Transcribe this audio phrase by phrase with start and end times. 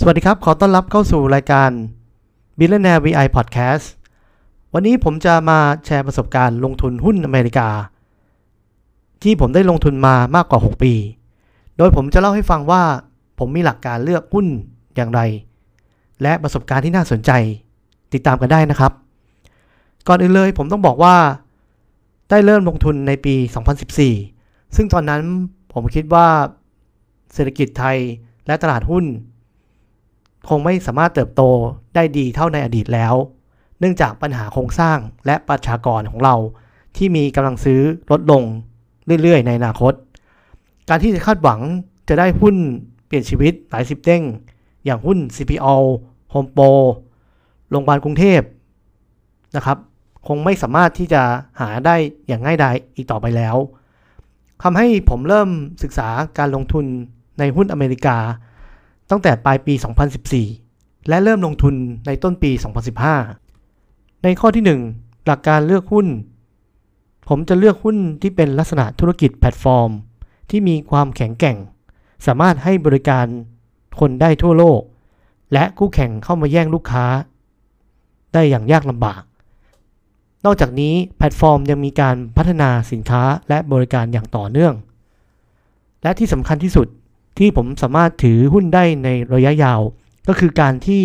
[0.00, 1.70] สวัสดีครับ ขอต้อนรับเข้าสู่รายการ
[2.58, 3.84] Billionaire VI Podcast
[4.72, 7.68] วันนี้ผมจะมาแชร์ประสบการณ์ลงทุนหุ้นอเมริกา
[9.22, 10.94] ที่ผมได้ลงทุนมามากกว่า 6 ปี
[11.76, 12.82] โดยผมจะเล่าให้ฟังว่า
[13.38, 14.46] ผมมีหลักการเลือกหุ้น
[14.96, 15.20] อย่างไร
[16.22, 17.30] และประสบการณ์ที่น่าสนใจ
[18.12, 18.92] ติดตามกันได้นะครับ
[20.08, 21.16] ก่อนอื่นเลยผมต้องบอกว่า
[22.30, 23.34] ได้เริ่มลงทุนในปี
[24.04, 25.22] 2014 ซึ่งตอนนั้น
[25.72, 26.26] ผมคิดว่า
[27.34, 27.98] เศรษฐกิจไทย
[28.46, 29.06] และตลาดหุ้น
[30.48, 31.42] คงไม่สามารถเติบโต
[31.94, 33.14] ได้ดีเท่าในอดีตแล้ว
[33.78, 36.34] เนื่องจากปัญหาโครงสร้างและประชากรของเรา
[36.96, 37.80] ที่มีกำลังซื้อ
[38.10, 38.42] ลดลง
[39.22, 39.92] เรื่อยๆ ในอนาคต
[40.88, 41.60] การที่จะคาดหวัง
[42.08, 42.56] จะได้หุ้น
[43.06, 44.22] เปลี่ยนชีวิตหลายสิบเด้ง
[44.84, 45.68] อย่างหุ้น CPO
[46.32, 46.70] Home Pro
[47.70, 48.40] โรงพยาบาลกรุงเทพ
[49.56, 49.78] นะครับ
[50.26, 51.22] คงไม่สามารถที่จะ
[51.60, 53.56] หาได้อย่างง่ายดายอีกต่อไปแล้ว
[54.62, 55.48] ทำให้ผมเริ่ม
[55.82, 56.08] ศึกษา
[56.38, 56.84] การลงทุน
[57.38, 58.16] ในหุ้นอเมริกา
[59.10, 59.74] ตั้งแต่ปลายปี
[60.40, 61.74] 2014 และเริ่มลงทุน
[62.06, 62.50] ในต้นปี
[63.36, 66.06] 2015 ในข้อที่ 1 หลักการเลือกหุ้น
[67.28, 69.90] ผมจะเลือกหุ้นที่เป็นลักษณะธุรกิจแพลตฟอร์ม
[70.50, 71.56] ที่มีความแข็งแกร่ง
[72.26, 73.26] สามารถให้บริการ
[74.00, 74.80] คนได้ทั่วโลก
[75.52, 77.06] และคู่แข่งเข้ามาแย่งลูกค้า
[78.32, 79.22] ได้อย่างยากลำบาก
[80.44, 84.74] นอกจากนี้แพลตฟอร์มยังมีการพัฒนาสินค้าและบริการอย่างต่อเนื่อง
[86.02, 86.88] และที่สำคัญที่สุด
[87.38, 89.80] ที่ผมสามารถถือหุ้นได้ในระยะยาว
[90.28, 91.02] ก็คือการที่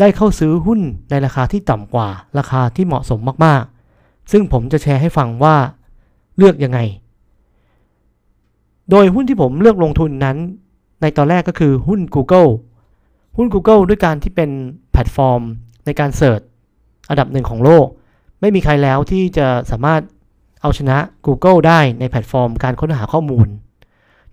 [0.00, 5.56] ได้เข้าซื้อหุ้นในราคาที่ต่ำกว่า ราคาที่เหมาะสมมากๆ ซึ่งผมจะแชร์ให้ฟังว่า
[6.36, 6.78] เลือกยังไง
[8.90, 10.36] โดยหุ้นที่ผมเลือกลงทุนนั้น
[11.02, 12.50] ในตอนแรกก็คือหุ้น Google
[13.36, 14.50] หุ้น Google ด้วยการที่เป็น
[14.92, 15.42] แพลตฟอร์ม
[15.86, 16.40] ในการ search
[17.08, 17.86] อันดับหนึ่งของโลก
[18.40, 20.00] ไม่มีใครแล้วที่จะสามารถ
[20.62, 23.48] เอาชนะ Google ได้ในแพลตฟอร์มการค้นหาข้อมูล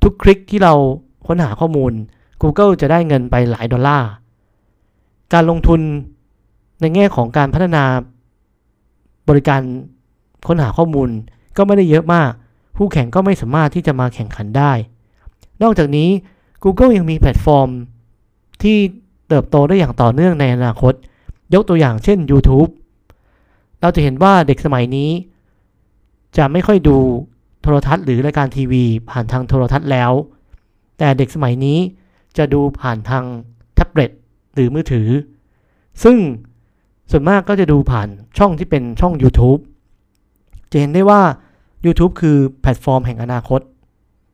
[0.04, 0.73] ทุกคลิกที่เรา
[1.28, 1.92] ค้นหาข้อมูล
[2.42, 4.09] Google จะได้เงินไปหลายดอลลาร์
[5.34, 5.82] การลงทุน
[6.82, 7.83] ในแง่ของการพัฒนา
[9.30, 9.61] บริการ
[10.48, 11.10] ค้นหาข้อมูล
[11.58, 12.32] ก็ไม่ได้เยอะมาก
[12.77, 14.71] ผู้แข่งก็ไม่สามารถที่จะมาแข่งขันได้
[15.64, 16.10] นอกจากนี้
[16.64, 17.70] Google ยังมีแพลตฟอร์ม
[18.64, 18.77] ที่
[19.27, 20.93] เติบโตได้อย่างต่อเนื่องในอนาคต
[21.54, 22.70] ยกตัวอย่างเช่น YouTube
[23.82, 25.10] เราจะเห็นว่าเด็กสมัยนี้
[26.38, 26.98] จะไม่ค่อยดู
[27.61, 30.11] โทรทัศน์หรือรายการทีวีผ่านทางโทรทัศน์แล้ว
[30.99, 31.80] แต่เด็กสมัยนี้
[32.37, 33.23] จะดูผ่านทาง
[33.76, 34.11] แท็บเล็ต
[34.54, 35.10] หรือมือถือ
[36.04, 36.17] ซึ่ง
[37.11, 39.60] ส่วนมากก็จะดูผ่านช่องที่เป็นช่อง YouTube
[40.71, 41.21] จะเห็นได้ว่า
[41.86, 43.61] YouTube คือแพลตฟอร์มแห่งอนาคต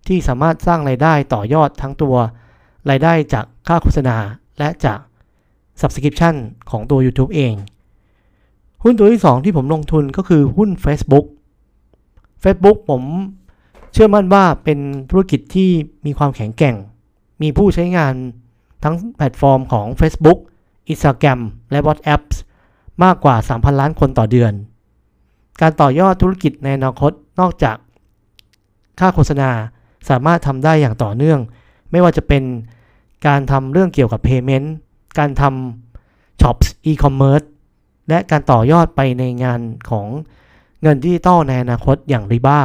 [0.07, 2.15] ที่สามารถสร้างไรายได้ต่อยอดทั้งตัว
[2.89, 4.17] รายได้จากค่าโฆษณา
[4.59, 4.99] และจาก
[5.81, 6.35] Subscription
[6.69, 7.53] ของตัว YouTube เอง
[8.83, 11.25] หุ้นตัวที่ 2 ที่ผมลงทุนก็คือหุ้น Facebook
[12.43, 13.01] Facebook ผม
[13.95, 14.79] เชื่อมั่นว่าเป็น
[15.09, 15.69] ธุรกิจที่
[16.05, 16.75] มีความแข็งแกร่ง
[17.41, 18.13] มีผู้ใช้งาน
[18.83, 20.39] ทั้งแพลตฟอร์มของ Facebook
[20.91, 21.39] Instagram
[21.71, 22.23] และ WhatsApp
[23.03, 24.53] มากกว่า 3,000 ล้านคนต่อเดือน
[25.61, 27.77] การต่อยอดธุรกิจในอนาคตนอกจาก
[28.99, 29.49] ค่าโฆษณา
[30.09, 31.39] สามารถทำได้อย่างต่อเนื่อง
[31.91, 32.43] ไม่ว่าจะเป็น
[33.27, 34.67] การทำเรื่องเกี่ยวกับ Payment
[35.19, 37.45] การทำ Shops E-commerce
[38.09, 40.07] และการต่อยอดไปในงานของ
[40.81, 42.61] เงินดิจิตอลในอนาคตอย่างริบ้า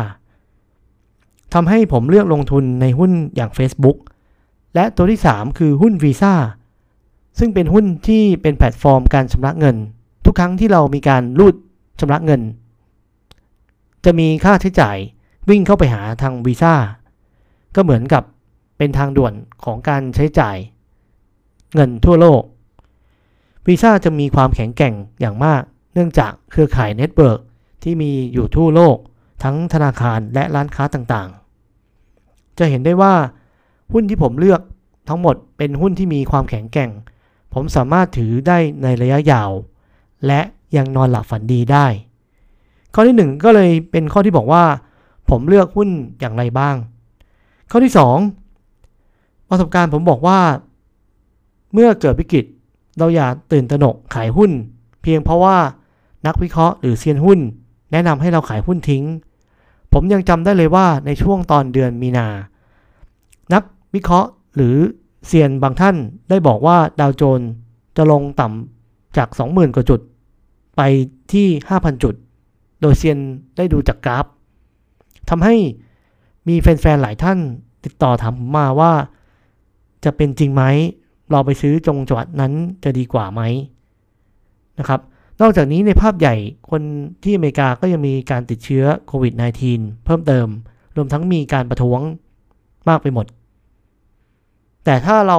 [1.54, 3.98] ทำให้ผมเลือกลงทุนในหุ้นอย่าง Facebook
[4.74, 6.34] และตัวที่ 3 คือหุ้น Visa
[7.38, 9.76] ซึ่งเป็นหุ้นที่เป็นแพลตฟอร์มการชำระเงิน
[10.24, 11.54] ทุกครั้งที่เรามีการรูด
[12.00, 12.40] ชำระเงิน
[14.04, 14.96] จะมีค่าใช้จ่าย
[15.48, 16.74] วิ่งเข้าไปหาทาง Visa
[17.74, 18.22] ก็เหมือนกับ
[18.78, 19.34] เป็นทางด่วน
[19.64, 20.56] ของการใช้จ่าย
[21.74, 22.42] เงินทั่วโลก
[23.66, 25.62] Visa จะมีความแข็งแกร่งอย่างมาก
[25.94, 27.40] เนื่องจากเครือข่าย network
[27.82, 28.96] ที่มีอยู่ทั่วโลก
[29.42, 31.39] ทั้งธนาคารและร้านค้าต่างๆ
[32.60, 33.14] จะเห็นได้ว่า
[33.92, 34.60] หุ้นที่ผมเลือก
[35.08, 36.90] ทั้งหมดเป็นหุ้นที่มีความแข็งแกร่ง
[37.54, 39.50] ผมสามารถถือได้ในระยะยาว
[40.26, 40.40] และ
[40.76, 41.86] ยังนอนหลับฝันดีได้
[42.94, 44.64] ข้อที่ 1 ก็เลยเป็นข้อที่บอกว่า
[45.30, 45.88] ผมเลือกหุ้น
[46.20, 46.76] อย่างไรบ้าง
[47.70, 47.92] ข้อที่
[48.70, 50.38] 2 ประสบการณ์ผมบอกว่า
[51.72, 52.44] เมื่อเกิดวิกฤต
[52.98, 54.50] เราอย่าตื่นตระหนกขายหุ้น
[55.02, 55.56] เพียงเพราะว่า
[56.26, 57.38] นักวิเคราะห์หรือเซียนหุ้น
[57.92, 59.04] แนะนำให้เราขายหุ้นทิ้ง
[59.92, 62.26] ผมยังจำได้เลยว่าในช่วงตอนเดือนมีนา
[63.54, 63.62] นัก
[63.94, 64.76] วิเคราะห์หรือ
[65.26, 65.96] เซียนบางท่าน
[66.30, 67.50] ได้บอกว่าดาวโจนส์
[67.96, 70.00] จะลงต่ำจาก 20,000 กว่าจุด
[70.76, 70.80] ไป
[71.32, 72.14] ที่ 5,000 จุด
[72.80, 73.18] โดยเซียน
[73.56, 74.26] ได้ดูจากกราฟ
[75.28, 75.56] ทำให้
[76.48, 77.38] มีแฟนๆ หลายท่าน
[77.84, 78.92] ติดต่อถามผมมาว่า
[80.04, 80.62] จะเป็นจริงไหม
[81.30, 82.52] เราไปซื้อจงจังหวัดนั้น
[82.84, 83.42] จะดีกว่าไหม
[84.78, 85.00] นะครับ
[85.40, 86.36] นอกจากนี้ในภาพใหญ่
[86.70, 86.82] คน
[87.22, 89.34] ที่อเมริกาก็ยังมีการติดเชื้อโควิด
[89.68, 90.46] -19 เพิ่มเติม
[90.96, 92.00] รวมทั้งมีการประท้วง
[92.88, 93.26] มากไปหมด
[94.84, 95.38] แต่ถ้าเรา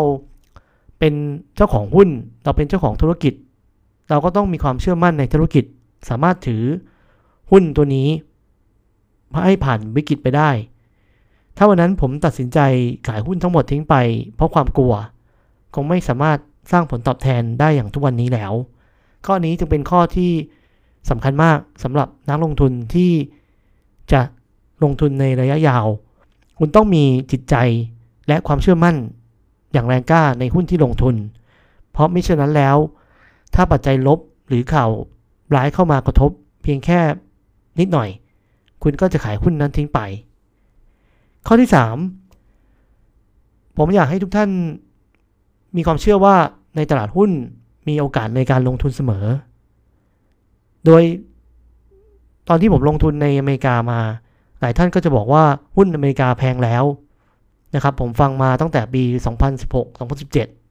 [1.00, 1.14] เป็น
[1.56, 2.10] เจ้าของหุ้น
[2.44, 3.34] เราเป็นเจ้าของธุรกิจ
[4.10, 5.64] เราก็ต้องมีความเชื่อมั่นในธุรกิจ
[6.10, 6.64] สามารถถือ
[7.52, 8.10] หุ้นตัวนี้
[9.46, 10.50] ให้ผ่านวิกฤตไปได้
[11.58, 12.60] ถ้าวันนั้นผมตัดสินใจ
[13.08, 13.96] ขายหุ้นทั้งหมดทิ้งไป
[14.36, 14.94] เพราะความกลัว
[15.74, 16.38] คงไม่สามารถ
[16.72, 18.54] สร้างผลตอบแทนได้อย่างทุกวันนี้แล้ว
[19.26, 20.32] ข้อนี้จึงเป็นข้อที่
[21.10, 23.12] สำคัญมากสำหรับนักลงทุนที่
[24.12, 24.22] จะ
[24.84, 25.86] ลงทุนในระยะยาว
[26.58, 27.56] คุณต้องมีจิตใจ
[28.28, 28.96] และความเชื่อมั่น
[29.74, 31.16] อย่างแรงกล้าในหุ้นที่ลงทุน
[31.92, 32.78] เพราะไม่เช่นนั้นแล้ว
[33.56, 34.90] ถ้าปัจจัยลบหรือข่าว
[35.56, 36.32] ร้ายเข้ามากระทบ
[36.64, 37.00] เพียงแค่
[37.80, 38.10] นิดหน่อย
[38.84, 40.00] คุณก็จะขายหุ้นนั้นทิ้งไป
[41.48, 41.70] ข้อที่
[42.72, 44.50] 3 ผมอยากให้ทุกท่าน
[45.76, 46.36] มีความเชื่อว่า
[46.76, 47.32] ในตลาดหุ้น
[47.88, 49.26] มีโอกาสในการลงทุนเสมอ
[50.86, 51.04] โดย
[52.48, 54.00] ตอนที่ผมลงทุนในอเมริกามา
[54.60, 55.44] หลายท่านก็จะบอกว่า
[55.76, 56.84] หุ้นอเมริกาแพงแล้ว
[57.76, 59.04] นะครับ ผมฟังมาตั้งแต่ปี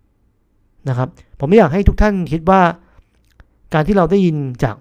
[0.00, 1.08] 2016-2017 นะครับ
[1.38, 2.60] ผมไม่อยากให้ทุกท่านคิดว่า
[3.74, 4.76] การที่เราได้ยินจาก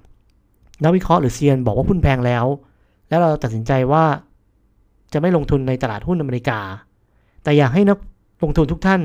[0.84, 2.46] นักวิเคราะห์หรือเซียนบอกว่าหุ้นแพงแล้ว
[3.10, 4.04] แล้วเราตัดสินใจว่า
[5.14, 6.60] จะไม่ลงทุนในตลาดหุ้นอเมริกา
[7.44, 7.98] แต่อยากให้นัก
[8.44, 9.02] ลงทุนทุกท่าน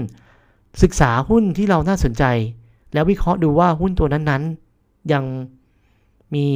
[0.82, 2.25] ศึกษาหุ้นที่เราน่าสนใจ
[2.94, 5.25] แล้ววิเคราะห์ดูว่าหุ้นตัวนั้นๆ ยัง
[6.35, 6.46] มี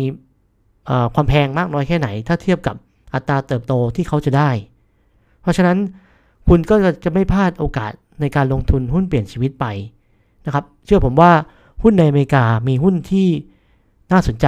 [1.15, 2.77] ความแพงมากน้อยแค่ไหน ถ้าเทียบกับ
[3.15, 4.51] อัตราเติบโตที่เขาจะได้
[5.41, 5.79] เพราะฉะนั้น
[6.49, 6.75] คุณก็
[7.05, 9.67] จะไม่พลาดโอกาสในการลงทุนหุ้นเปลี่ยนชีวิตไป
[10.47, 11.33] นะครับ เชื่อผมว่า
[11.83, 13.29] หุ้นในอเมริกามีหุ้นที่
[14.13, 14.47] น่าสนใจ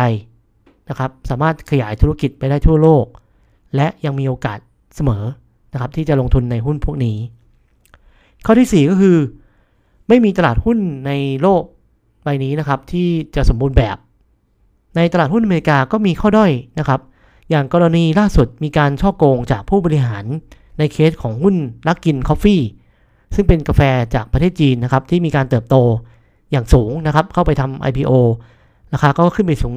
[0.88, 3.04] นะครับ สามารถขยายธุรกิจไปได้ทั่วโลก
[3.76, 4.58] และยังมีโอกาส
[4.96, 5.24] เสมอ
[5.72, 7.16] นะครับที่จะลงทุนในหุ้นพวกนี้
[8.46, 9.16] ข้อที่ 4 ก็คือ
[10.08, 11.62] ไม่มีตลาดหุ้นในโลก
[12.24, 13.96] ใบนี้นะครับที่จะสมบูรณ์แบบ
[14.96, 17.00] ในตลาดหุ้นอเมริกาก็มีข้อด้อยนะครับ
[17.50, 20.24] อย่างกรณีล่าสุดมีการช่อโกงจากผู้บริหาร
[20.78, 21.56] ในเคสของหุ้น
[21.86, 22.62] ลักกินคอฟฟี่
[23.34, 23.82] ซึ่งเป็นกาแฟ
[24.14, 25.76] จากประเทศจีนนะครับที่มีการเติบโต
[26.50, 28.12] อย่างสูงนะครับ เข้าไปทำ IPO
[28.92, 29.76] ราคาก็ขึ้นไปสูง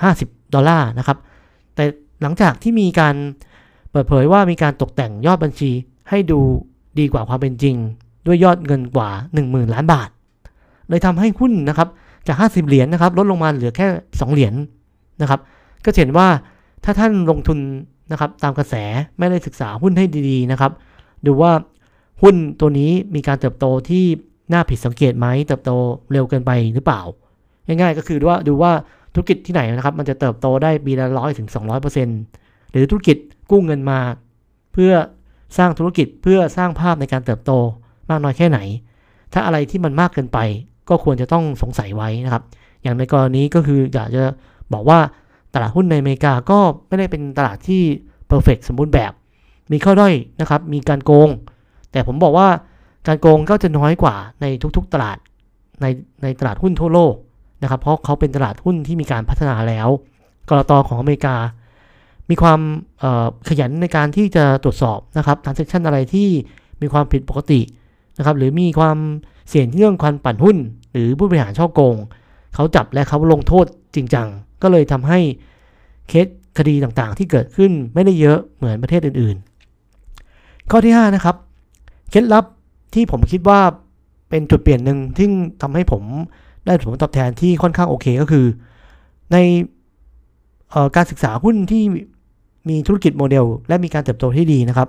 [0.00, 1.18] 50 ดอลลาร์นะครับ
[1.74, 1.84] แต่
[2.22, 3.16] หลังจากที่มีการ
[3.90, 5.70] เปิดเผยว่ามีการตกแต่งยอดบัญชี
[6.08, 6.40] ให้ดู
[6.98, 7.76] ดีกว่าความเป็นจริง
[8.26, 9.10] ด้วยยอดเงินกว่า
[9.40, 10.08] 10,000 ล้านบาท
[10.90, 11.88] เลยทำให้หุ้นนะครับ
[12.26, 14.56] จาก 50 เหรียญนนะครับลดลงมาเหลือแค่ 2 เหรียญน
[15.20, 15.40] นะครับ
[15.84, 16.28] ก็เห็นว่า
[16.84, 17.58] ถ้าท่านลงทุน
[18.12, 18.74] นะครับตามกระแส
[19.18, 20.72] ไม่ได้ศึกษาหุ้นให้ดีๆนะครับ
[21.26, 21.52] ดูว่า
[22.22, 24.04] หุ้นตัวนี้มีการเติบโตที่
[24.52, 25.70] น่าผิดสังเกตไหมเติบโต
[26.12, 27.02] เร็วเกินไปหรือเปล่า
[27.66, 28.72] ง่ายๆก็คือว่าดูว่า
[29.14, 32.20] ธุรกิจที่ไหนนะครับ มันจะเติบโตได้ปีละร้อยถึงสองร้อยเปอร์เซ็นต์
[32.70, 33.16] หรือธุรกิจ
[33.50, 33.98] กู้เงินมา
[34.72, 34.92] เพื่อ
[35.58, 37.52] สร้างธุรกิจเพื่อสร้างภาพในการเติบโต
[38.10, 38.58] มากน้อยแค่ไหน
[39.32, 40.38] ถ้าอะไรที่มันมากเกินไป
[40.88, 42.42] ก็ควรจะต้องสงสัยไว้นะครับ
[42.82, 44.24] อย่างในกรณีก็คืออยากจะ
[44.72, 44.98] บอกว่า
[45.54, 47.82] ตลาดหุ้นในอเมริกาก็ไม่ได้เป็นตลาดที่
[48.26, 49.12] perfect สมบูรณ์แบบ
[49.72, 51.28] มีข้อด้อยนะครับ มีการโกง
[51.92, 52.48] แต่ผมบอกว่า
[53.06, 54.46] การโกงก็จะน้อยกว่าใน
[54.76, 55.18] ทุกๆตลาด
[55.82, 55.86] ใน
[56.22, 57.14] ในตลาดหุ้นทั่วโลก
[57.62, 59.88] นะครับ เพราะเขาเป็นตลาดหุ้นที่มีการพัฒนาแล้ว
[60.48, 60.78] ก.ล.ต.
[60.88, 61.36] ของอเมริกา
[62.30, 62.60] มีความ
[63.48, 66.28] ขยันในการที่จะตรวจสอบนะครับ transaction อะไรที่
[66.80, 67.60] มีความผิดปกติ
[68.18, 68.98] นะครับ หรือมีความ
[69.50, 70.56] เสี่ยงเรื่องความปั่นหุ้น
[70.92, 71.96] หรือผู้บริหารฉ้อโกง
[72.54, 74.28] เขาจับและเขาลงโทษจริงจัง
[74.62, 75.18] ก็เลยทำให้
[76.08, 76.26] เคส
[76.58, 81.36] คดีต่างๆ ที่เกิดขึ้นไม่ได้เยอะเหมือนประเทศอื่นๆ ข้อที่ 5 นะครับ
[82.10, 82.44] เคล็ดลับ
[82.94, 83.60] ที่ผมคิดว่า
[84.30, 85.28] เป็นจุดเปลี่ยนหนึ่งที่
[85.62, 86.02] ทำให้ผม
[86.66, 88.46] ได้ผลตอบแทนที่ค่อนข้างโอเคก็คือ
[89.32, 89.36] ใน
[90.96, 91.82] การศึกษาหุ้นที่
[92.68, 94.88] มีธุรกิจโมเดล และมีการเติบโตที่ดีนะครับ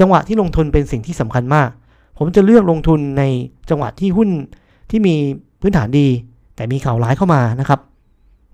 [0.00, 1.68] จังหวะที่ลงทุนเป็นสิ่งที่สำคัญมาก
[2.18, 3.22] ผมจะเลือกลงทุนใน
[3.70, 4.30] จังหวะที่หุ้น
[4.90, 5.14] ที่มี
[5.60, 6.08] พื้นฐานดี
[6.56, 7.80] แต่มีข่าวร้ายเข้ามานะครับ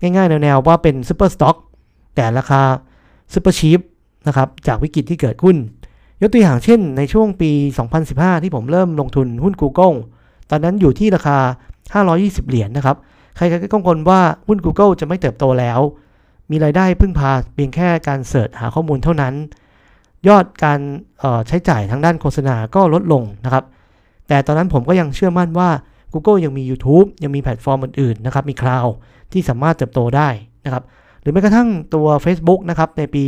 [0.01, 1.55] ง่ายๆ แนวๆว่าเป็น super stock
[2.15, 2.61] แต่ราคา
[3.33, 3.79] super cheap
[4.27, 5.57] นะครับจากวิกฤตที่เกิดขึ้น
[6.21, 7.51] ยกตัวอย่างเช่น ในช่วงปี
[7.97, 9.95] 2015 ที่ผมเริ่มลงทุนหุ้น Google
[10.49, 11.37] ตอนนั้นอยู่ที่ราคา
[12.03, 12.97] 520 เหรียญนะครับ
[13.35, 15.79] ใครๆก็กังวลว่าหุ้น Google จะไม่เติบโตแล้ว
[16.51, 19.33] มีรายได้พึ่งพาเพียงแค่การ search หาข้อมูลเท่านั้น
[20.27, 20.79] ยอดการ
[21.47, 23.63] ใช้จ่ายทางด้านโฆษณาก็ลดลงนะครับ
[24.27, 25.69] แต่ตอนนั้นผมก็ยังเชื่อมั่นว่า
[26.13, 28.85] Google ยังมี YouTube ยังมีแพลตฟอร์มอื่นๆนะครับ มีคลาว
[29.31, 30.29] ที่สามารถเติบโตได้
[30.65, 30.83] นะครับ
[31.21, 33.23] หรือแม้กระทั่งตัว Facebook นะครับในปี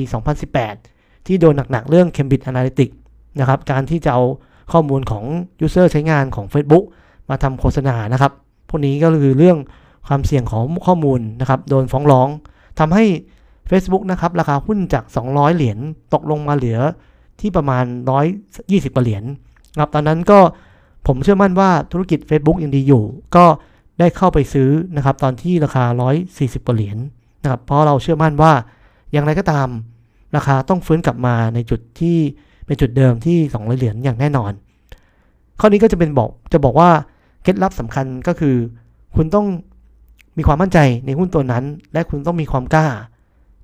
[0.62, 2.96] 2018 ที่โดนหนักๆเรื่อง Cambridge Analytics
[3.40, 4.24] นะครับ การที่จะเอา
[4.72, 5.24] ข้อมูลของ
[5.66, 6.86] User ใช้งานของ Facebook
[7.30, 8.32] มาทำโฆษณานะครับ
[8.70, 9.58] พวกนี้ก็คือเรื่อง
[10.08, 12.28] ความเสี่ยงของข้อมูลนะครับ โดนฟ้องร้อง
[12.80, 13.06] ทำให้
[13.72, 15.80] Facebook นะครับราคาหุ้นจาก 200 เหรียญ
[16.14, 16.80] ตกลงมาเหลือ
[17.40, 17.86] ที่ประมาณ
[18.44, 19.24] 120เหรียญ
[19.80, 20.40] ครับตอนนั้นก็
[21.08, 23.04] ผมเชื่อมั่นว่าธุรกิจ Facebook ยังดีอยู่
[23.36, 23.46] ก็
[24.00, 25.84] ได้เข้าไปซื้อนะครับตอนที่ราคา
[26.30, 26.98] 140เหรียญ
[27.44, 28.54] นะครับเพราะเราเชื่อมั่นว่า
[29.12, 29.68] อย่างไรก็ตาม
[30.36, 32.18] ราคาต้องฟื้นกลับมาในจุดที่
[32.66, 34.52] เป็นจุดเดิมที่ 200 เหรียญอย่างแน่นอน
[35.60, 36.90] ข้อนี้ก็จะเป็นบอกจะบอกว่า
[37.44, 38.56] เคล็ดลับสำคัญก็คือ
[39.16, 39.48] คุณต้อง
[40.38, 41.64] มีความมั่นใจในหุ้นตัวนั้น
[41.94, 42.88] และคุณต้องมีความกล้า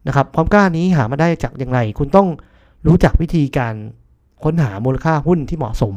[0.07, 2.27] นะครับ ความกล้านี้หามาได้จากอย่างไร คุณต้อง
[2.87, 3.75] รู้จักวิธีการ
[4.43, 5.95] ค้นหามูลค่าหุ้นที่เหมาะสม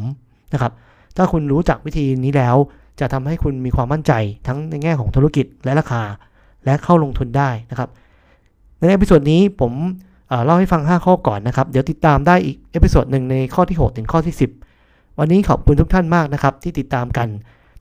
[0.53, 0.73] นะครับ
[1.17, 2.57] ถ้าคุณรู้จักวิธีนี้แล้ว
[3.01, 4.13] จะทำให้คุณมีความมั่นใจ
[4.47, 6.03] ทั้งในแง่ของธุรกิจและราคา
[6.65, 7.89] และเข้าลงทุนได้นะครับ
[8.79, 14.35] ใน episode นี้ผมเล่าให้ฟัง 5 ข้อก่อนนะครับ เดี๋ยวติดตามได้อีก episode หนึ่งในข้อที่ 6 ถึงข้อที่
[14.73, 17.29] 10 วันนี้ขอบคุณทุกท่านมากนะครับ ที่ติดตามกัน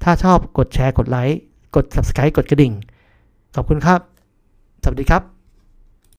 [0.04, 1.40] ถ้าชอบกดแชร์กดไลค์
[1.76, 2.74] กด subscribe กดกระดิ่ง
[3.56, 4.00] ขอบคุณครับ
[4.84, 5.39] สวัสดีครับ